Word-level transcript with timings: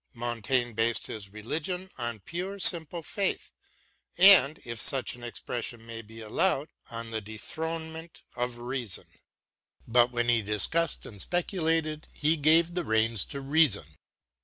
Montaigne 0.15 0.73
based 0.73 1.05
his 1.05 1.29
religion 1.29 1.91
on 1.95 2.21
pure, 2.21 2.57
simple 2.57 3.03
faith 3.03 3.51
and, 4.17 4.59
if 4.65 4.79
such 4.81 5.13
an 5.13 5.23
expression 5.23 5.85
may 5.85 6.01
be 6.01 6.21
allowed, 6.21 6.69
on 6.89 7.11
the 7.11 7.21
dethronement 7.21 8.23
of 8.35 8.57
reason. 8.57 9.05
But 9.87 10.11
when 10.11 10.27
he 10.27 10.41
discussed 10.41 11.05
and 11.05 11.21
speculated 11.21 12.07
he 12.13 12.35
gave 12.35 12.73
the 12.73 12.83
reins 12.83 13.23
to 13.25 13.41
reason. 13.41 13.99